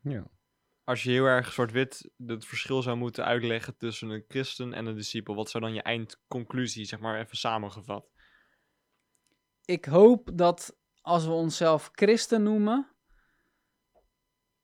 [0.02, 0.30] Ja.
[0.84, 4.94] Als je heel erg zwart-wit het verschil zou moeten uitleggen tussen een christen en een
[4.94, 8.10] discipel, wat zou dan je eindconclusie, zeg maar even samengevat?
[9.64, 12.90] Ik hoop dat als we onszelf christen noemen,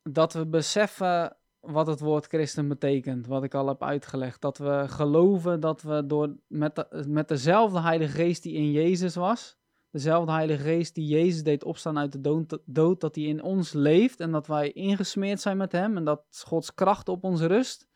[0.03, 4.41] dat we beseffen wat het woord christen betekent, wat ik al heb uitgelegd.
[4.41, 9.15] Dat we geloven dat we door, met, de, met dezelfde Heilige Geest die in Jezus
[9.15, 9.59] was,
[9.91, 14.21] dezelfde Heilige Geest die Jezus deed opstaan uit de dood, dat die in ons leeft
[14.21, 17.89] en dat wij ingesmeerd zijn met Hem en dat Gods kracht op ons rust,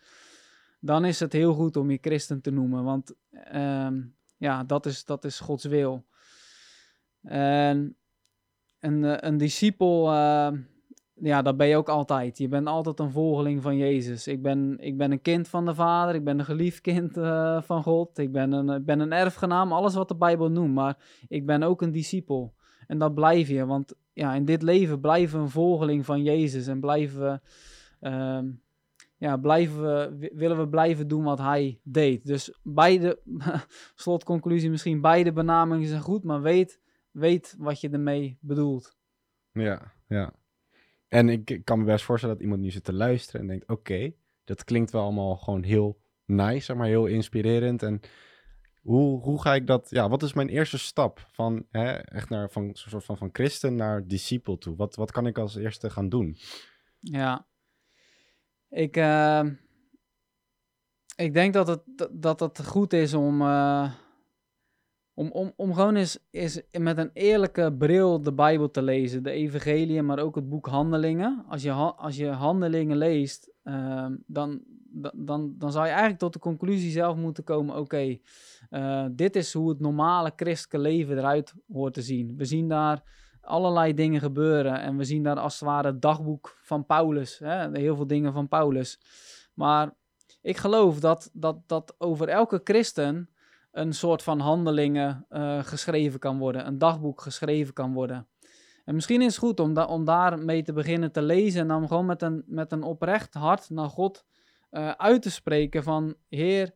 [0.81, 3.15] dan is het heel goed om je christen te noemen, want
[3.55, 6.07] um, ja, dat is, dat is Gods wil.
[7.23, 7.97] En
[8.79, 10.53] een, eh, een discipel, uh,
[11.15, 12.39] ja, dat ben je ook altijd.
[12.39, 14.27] Je bent altijd een volgeling van Jezus.
[14.27, 17.63] Ik ben, ik ben een kind van de Vader, ik ben een geliefd kind uh,
[17.63, 20.97] van God, ik ben een, ben een erfgenaam, alles wat de Bijbel noemt, maar
[21.29, 22.55] ik ben ook een discipel.
[22.87, 26.67] En dat blijf je, want ja, in dit leven blijven we een volgeling van Jezus
[26.67, 27.41] en blijven we,
[28.09, 28.51] uh,
[29.17, 32.27] ja, blijven we, wi- willen we blijven doen wat hij deed.
[32.27, 33.19] Dus beide,
[33.95, 38.97] slotconclusie misschien, beide benamingen zijn goed, maar weet, weet wat je ermee bedoelt.
[39.53, 40.33] Ja, ja.
[41.13, 44.13] En ik, kan me best voorstellen dat iemand nu zit te luisteren en denkt, oké,
[44.45, 47.83] dat klinkt wel allemaal gewoon heel nice, maar heel inspirerend.
[47.83, 48.01] En
[48.83, 52.51] hoe, hoe ga ik dat, ja, wat is mijn eerste stap van, hè, echt naar,
[52.51, 54.77] van, soort van, van christen naar discipel toe?
[54.77, 56.37] Wat, wat kan ik als eerste gaan doen?
[57.01, 57.47] Ja.
[58.69, 59.45] Ik, eh,
[61.17, 63.93] ik denk dat het, dat het goed is om, eh,
[65.15, 69.23] om, om, om gewoon eens, eens met een eerlijke bril de Bijbel te lezen.
[69.23, 71.45] De evangelie, maar ook het boek Handelingen.
[71.49, 74.61] Als je, als je Handelingen leest, eh, dan,
[74.93, 77.77] dan, dan, dan zou je eigenlijk tot de conclusie zelf moeten komen...
[77.77, 78.19] oké,
[78.71, 82.37] eh, dit is hoe het normale christelijke leven eruit hoort te zien.
[82.37, 83.03] We zien daar
[83.41, 84.81] allerlei dingen gebeuren.
[84.81, 87.39] En we zien daar als het ware het dagboek van Paulus.
[87.39, 87.71] Hè?
[87.71, 89.01] Heel veel dingen van Paulus.
[89.55, 89.95] Maar
[90.43, 93.31] ik geloof dat, dat, dat over elke christen
[93.73, 96.67] een soort van handelingen eh, geschreven kan worden.
[96.67, 98.29] Een dagboek geschreven kan worden.
[98.85, 101.61] En misschien is het goed om, om daarmee te beginnen te lezen.
[101.61, 104.25] En dan gewoon met een, met een oprecht hart naar God
[104.71, 106.15] eh, uit te spreken van...
[106.29, 106.75] Heer,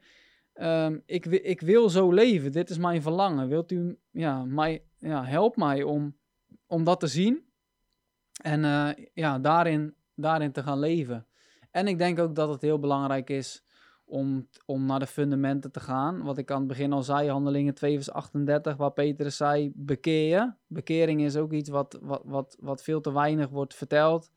[0.52, 2.52] ehm, ik, ik wil zo leven.
[2.52, 3.48] Dit is mijn verlangen.
[3.48, 6.16] Wilt u ja, mij, ja, help mij om,
[6.66, 7.44] om dat te zien
[8.42, 11.26] en eh, ja, daarin, daarin te gaan leven.
[11.70, 13.64] En ik denk ook dat het heel belangrijk is
[14.06, 16.22] om, om naar de fundamenten te gaan.
[16.22, 20.56] Wat ik aan het begin al zei, Handelingen 2 vers 38, waar Petrus zei, bekeer.
[20.66, 24.30] Bekering is ook iets wat, wat, wat, wat veel te weinig wordt verteld.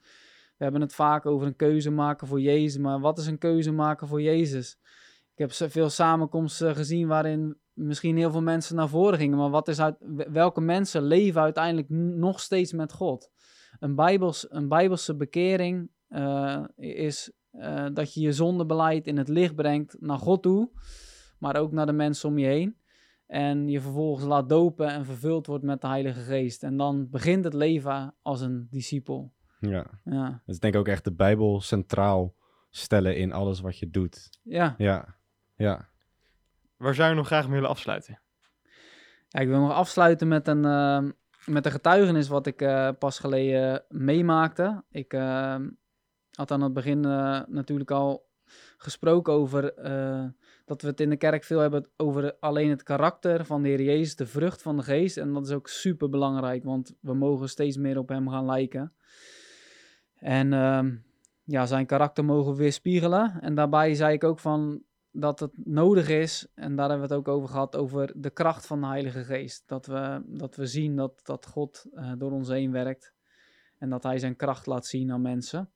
[0.57, 3.71] We hebben het vaak over een keuze maken voor Jezus, maar wat is een keuze
[3.71, 4.77] maken voor Jezus?
[5.35, 9.67] Ik heb veel samenkomsten gezien waarin misschien heel veel mensen naar voren gingen, maar wat
[9.67, 9.95] is uit,
[10.31, 13.29] welke mensen leven uiteindelijk nog steeds met God?
[13.79, 19.55] Een, bijbels, een bijbelse bekering eh, is eh, dat je je zondebeleid in het licht
[19.55, 20.69] brengt naar God toe,
[21.37, 22.77] maar ook naar de mensen om je heen.
[23.27, 26.63] En je vervolgens laat dopen en vervuld wordt met de Heilige Geest.
[26.63, 29.33] En dan begint het leven als een discipel.
[29.59, 32.35] Ja, Ja, dus ik denk ook echt de Bijbel centraal
[32.69, 34.39] stellen in alles wat je doet.
[34.43, 34.75] ja.
[34.77, 35.15] Ja,
[35.55, 35.89] ja.
[36.77, 38.19] Waar zou je nog graag mee willen afsluiten?
[39.27, 41.03] Ja, ik wil nog afsluiten met een, eh,
[41.45, 44.83] met een getuigenis wat ik eh, pas geleden meemaakte.
[44.89, 45.13] Ik
[46.31, 48.27] had aan het begin eh, natuurlijk al
[48.77, 50.25] gesproken over eh,
[50.65, 53.81] dat we het in de kerk veel hebben over alleen het karakter van de Heer
[53.81, 55.17] Jezus, de vrucht van de geest.
[55.17, 58.93] En dat is ook super belangrijk, want we mogen steeds meer op Hem gaan lijken.
[60.15, 60.95] En ehm,
[61.43, 63.41] ja, zijn karakter mogen we weer spiegelen.
[63.41, 67.27] En daarbij zei ik ook van dat het nodig is, en daar hebben we het
[67.27, 69.63] ook over gehad, over de kracht van de Heilige Geest.
[69.65, 73.13] Dat we, dat we zien dat, dat God eh, door ons heen werkt
[73.77, 75.71] en dat Hij zijn kracht laat zien aan mensen.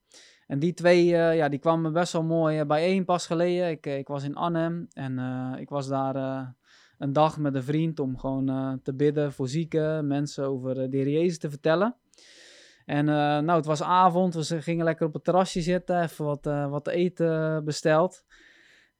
[0.48, 3.70] En die twee, eh, ja, die kwamen best wel mooi eh, bijeen pas geleden.
[3.70, 5.20] Ik, eh, ik was in Arnhem en
[5.60, 6.16] ik was daar
[6.98, 11.10] een dag met een vriend om gewoon te bidden voor zieken, mensen over de Heer
[11.10, 11.96] Jezus te vertellen.
[12.86, 16.84] En nou, het was avond, we gingen lekker op het terrasje zitten, even wat, wat
[16.84, 18.26] te eten besteld.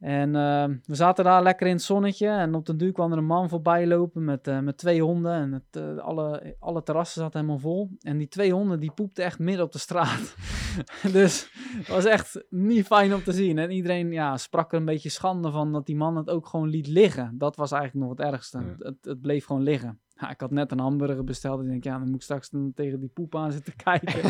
[0.04, 3.18] En eh, we zaten daar lekker in het zonnetje en op den duur kwam er
[3.18, 5.34] een man voorbij lopen met, eh, met twee honden.
[5.34, 7.90] En het, eh, alle, alle terrassen zaten helemaal vol.
[8.02, 10.36] En die twee honden die poepten echt midden op de straat.
[11.14, 13.58] dus het was echt niet fijn om te zien.
[13.58, 16.70] En iedereen ja, sprak er een beetje schande van dat die man het ook gewoon
[16.70, 17.38] liet liggen.
[17.38, 18.60] Dat was eigenlijk nog het ergste.
[18.60, 18.76] Ja.
[18.78, 20.00] Het, het, bleef gewoon liggen.
[20.16, 21.60] Ja, ik had net een hamburger besteld.
[21.60, 24.22] En ik denk, ja, dan moet ik straks tegen die poep aan zitten kijken.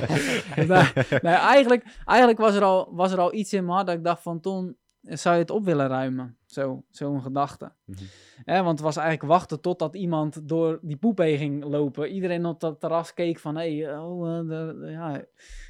[1.27, 4.03] nee, eigenlijk, eigenlijk was, er al, was er al iets in me hart dat ik
[4.03, 6.37] dacht van, Ton, zou je het op willen ruimen?
[6.45, 7.71] Zo, zo'n gedachte.
[7.85, 8.03] Mhm.
[8.45, 12.07] Want het was eigenlijk wachten totdat iemand door die poep heen ging lopen.
[12.09, 15.23] Iedereen op dat terras keek van, hé, hey, oh, eh, de- de- ja,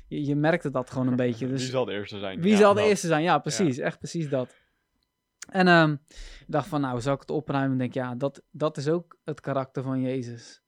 [0.08, 1.48] je, je merkte dat gewoon een beetje.
[1.54, 2.42] Dus Wie zal de eerste zijn?
[2.42, 2.90] wie Ja, zal de dat.
[2.90, 3.24] eerste zijn?
[3.24, 3.78] Ja, precies.
[3.78, 4.56] Echt precies dat.
[5.50, 5.92] En ehm,
[6.40, 7.72] ik dacht van, nou, zou ik het opruimen?
[7.72, 10.62] Ik denk, ja, dat, dat is ook het karakter van Jezus.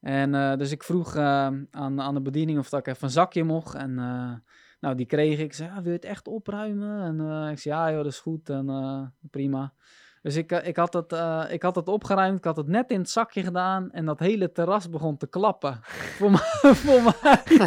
[0.00, 3.44] En eh, dus ik vroeg aan, aan de bediening of dat ik even een zakje
[3.44, 3.74] mocht.
[3.74, 4.32] En eh,
[4.80, 5.44] nou, die kreeg ik.
[5.44, 7.02] Ik zei, ja, wil je het echt opruimen?
[7.02, 8.48] En eh, ik zei, ja joh, dat is goed.
[8.48, 9.74] En eh, prima.
[10.22, 12.38] Dus ik, eh, ik, had het, eh, ik had het opgeruimd.
[12.38, 13.90] Ik had het net in het zakje gedaan.
[13.92, 15.80] En dat hele terras begon te klappen.
[16.18, 16.40] voor mij.
[16.74, 17.42] Voor mij.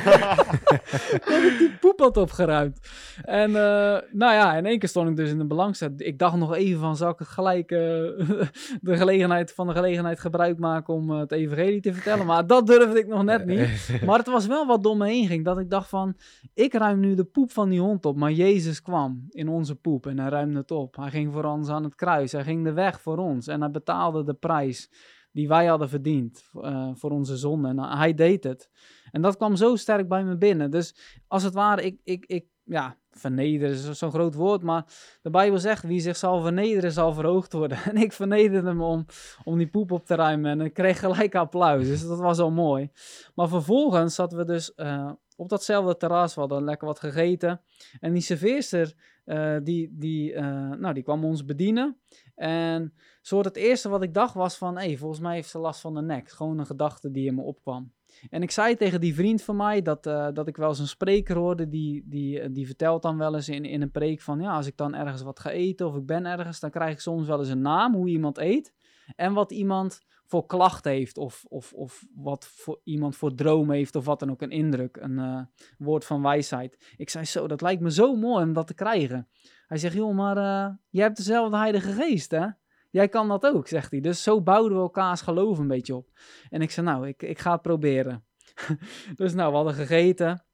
[1.25, 2.79] dat ik die poep had opgeruimd.
[3.23, 5.99] En eh, nou ja, in één keer stond ik dus in de belangstelling.
[5.99, 8.49] Ik dacht nog even van, zal ik het gelijk de
[8.83, 12.25] gelegenheid, van de gelegenheid gebruik maken om het evangelie te vertellen.
[12.25, 13.89] Maar dat durfde ik nog net niet.
[14.05, 15.45] Maar het was wel wat door me heen ging.
[15.45, 16.15] Dat ik dacht van,
[16.53, 18.15] ik ruim nu de poep van die hond op.
[18.15, 20.95] Maar Jezus kwam in onze poep en hij ruimde het op.
[20.95, 22.31] Hij ging voor ons aan het kruis.
[22.31, 23.47] Hij ging de weg voor ons.
[23.47, 24.89] En hij betaalde de prijs
[25.31, 27.67] die wij hadden verdiend eh, voor onze zonde.
[27.67, 28.69] En hij deed het.
[29.11, 30.71] En dat kwam zo sterk bij me binnen.
[30.71, 30.95] Dus
[31.27, 34.85] als het ware, ik, ik, ik, ja, vernederen is zo'n groot woord, maar
[35.21, 37.77] de Bijbel zegt, wie zich zal vernederen, zal verhoogd worden.
[37.89, 39.05] En ik vernederde me om,
[39.43, 42.51] om die poep op te ruimen en ik kreeg gelijk applaus, dus dat was al
[42.51, 42.91] mooi.
[43.35, 47.61] Maar vervolgens zaten we dus uh, op datzelfde terras, we hadden lekker wat gegeten.
[47.99, 48.93] En die serveerster,
[49.25, 51.97] uh, die, die, uh, nou, die kwam ons bedienen.
[52.35, 55.81] En soort het eerste wat ik dacht was van, hé, volgens mij heeft ze last
[55.81, 56.29] van de nek.
[56.29, 57.93] Gewoon een gedachte die in me opkwam.
[58.29, 60.87] En ik zei tegen die vriend van mij dat, uh, dat ik wel eens een
[60.87, 64.55] spreker hoorde, die, die, die vertelt dan wel eens in, in een preek van, ja,
[64.55, 67.27] als ik dan ergens wat ga eten of ik ben ergens, dan krijg ik soms
[67.27, 68.73] wel eens een naam, hoe iemand eet.
[69.15, 70.01] En wat iemand
[70.31, 74.31] voor klacht heeft of, of, of wat voor iemand voor droom heeft of wat dan
[74.31, 75.41] ook, een indruk, een uh,
[75.77, 76.93] woord van wijsheid.
[76.97, 79.29] Ik zei zo, dat lijkt me zo mooi om dat te krijgen.
[79.67, 82.47] Hij zegt, joh, maar uh, jij hebt dezelfde heilige geest, hè?
[82.89, 83.99] Jij kan dat ook, zegt hij.
[83.99, 86.09] Dus zo bouwden we elkaars geloof een beetje op.
[86.49, 88.25] En ik zei, nou, ik, ik ga het proberen.
[89.15, 90.45] dus nou, we hadden gegeten.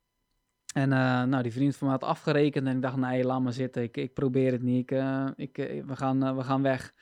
[0.78, 3.54] En uh, nou, die vriend van me had afgerekend en ik dacht, nee, laat maar
[3.54, 3.84] zitten.
[3.84, 4.92] Ik, ik probeer het niet.
[4.92, 6.94] Ik, uh, ik, we, gaan, we gaan weg.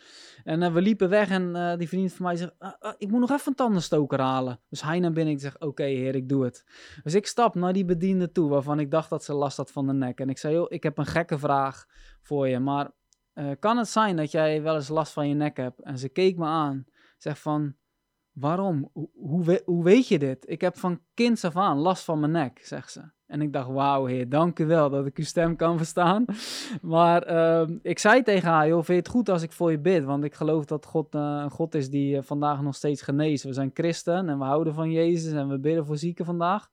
[0.44, 3.48] En we liepen weg en die vriend van mij zegt, "Ah, ik moet nog even
[3.48, 4.60] een tandenstoker halen.
[4.70, 6.66] Dus hij naar binnen en ik zeg, oké heer, ik doe het.
[7.04, 9.88] Dus ik stap naar die bediende toe, waarvan ik dacht dat ze last had van
[9.88, 10.20] de nek.
[10.20, 11.86] En ik zei, joh, ik heb een gekke vraag
[12.22, 12.92] voor je, maar
[13.60, 15.82] kan het zijn dat jij wel eens last van je nek hebt?
[15.82, 16.86] En ze keek me aan,
[17.18, 17.76] zegt van,
[18.36, 18.90] waarom?
[19.14, 20.50] Hoe, hoe, weet je dit?
[20.50, 23.02] Ik heb van kinds af aan last van mijn nek, zegt ze.
[23.28, 26.26] En ik dacht, wauw heer, dank u wel dat ik uw stem kan verstaan.
[26.82, 29.80] Maar uh, ik zei tegen haar, joh, vind je het goed als ik voor je
[29.80, 30.04] bid?
[30.04, 33.44] Want ik geloof dat God uh, een God is die uh, vandaag nog steeds geneest.
[33.44, 36.70] We zijn christen en we houden van Jezus en we bidden voor zieken vandaag.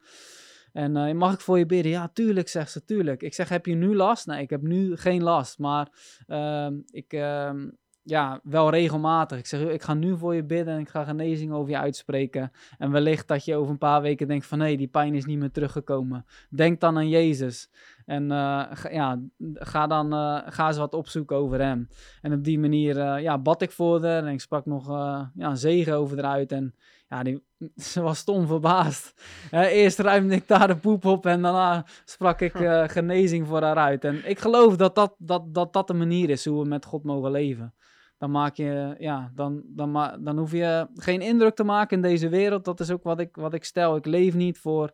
[0.72, 1.92] En uh, mag ik voor je bidden?
[1.92, 3.22] Ja, tuurlijk, zegt ze, tuurlijk.
[3.22, 4.26] Ik zeg, heb je nu last?
[4.26, 5.88] Nee, ik heb nu geen last, maar
[6.26, 7.68] ehm, ik ehm,
[8.04, 9.38] ja, wel regelmatig.
[9.38, 12.52] Ik zeg, ik ga nu voor je bidden en ik ga genezing over je uitspreken.
[12.78, 15.38] En wellicht dat je over een paar weken denkt van, nee, die pijn is niet
[15.38, 16.24] meer teruggekomen.
[16.50, 17.70] Denk dan aan Jezus.
[18.06, 19.20] En uh, ga, ja,
[19.54, 21.88] ga dan uh, ga eens wat opzoeken over hem.
[22.22, 25.30] En op die manier uh, ja, bad ik voor haar en ik sprak nog ja,
[25.34, 26.52] een zegen over eruit.
[26.52, 26.74] En
[27.08, 27.42] ja, die,
[27.76, 29.22] ze was stom verbaasd.
[29.50, 32.52] eerst ruimde ik daar de poep op en daarna sprak ik
[32.96, 34.04] genezing voor haar uit.
[34.04, 37.04] En ik geloof dat dat, dat, dat dat de manier is hoe we met God
[37.04, 37.74] mogen leven
[38.22, 42.28] dan maak je, ja, dan, dan, dan hoef je geen indruk te maken in deze
[42.28, 42.64] wereld.
[42.64, 43.96] Dat is ook wat ik, wat ik stel.
[43.96, 44.90] Ik leef niet voor,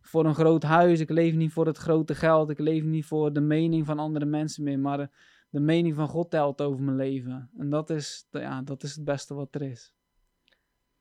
[0.00, 3.32] voor een groot huis, ik leef niet voor het grote geld, ik leef niet voor
[3.32, 5.10] de mening van andere mensen meer, maar
[5.50, 7.50] de, mening van God telt over mijn leven.
[7.58, 9.94] En dat is, ja, dat is het beste wat er is.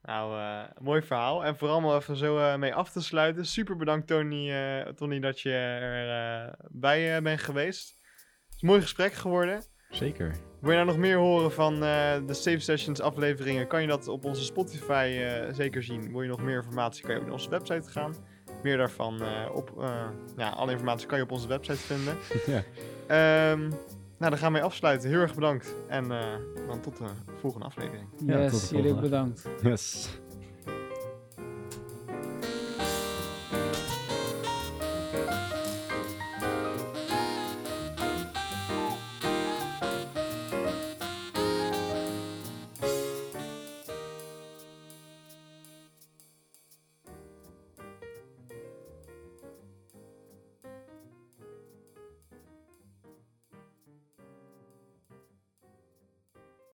[0.01, 1.45] Nou, uh, mooi verhaal.
[1.45, 3.45] En vooral om even zo uh, mee af te sluiten.
[3.45, 7.89] Super bedankt Tony, uh, Tony dat je er bij bent geweest.
[7.89, 9.70] Het is een mooi gesprek geworden.
[9.91, 10.35] Zeker.
[10.59, 11.79] Wil je nou nog meer horen van uh,
[12.27, 16.11] de Safe Sessions afleveringen, kan je dat op onze Spotify uh, zeker zien.
[16.11, 18.15] Wil je nog meer informatie, kan je op onze website gaan.
[18.63, 19.71] Meer daarvan, uh, op,
[20.37, 22.17] ja, alle informatie kan je op onze website vinden.
[23.07, 23.51] ja.
[23.51, 23.59] Um,
[24.17, 25.09] nou, dan gaan we afsluiten.
[25.09, 25.75] Heel erg bedankt.
[25.87, 26.07] En
[26.67, 27.05] dan tot de
[27.39, 28.07] volgende aflevering.
[28.25, 29.47] Yes, ja, jullie bedankt.
[29.61, 30.09] Yes.